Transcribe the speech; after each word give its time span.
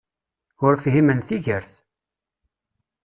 Ur 0.65 0.73
fhimen 0.83 1.19
tigert! 1.27 1.71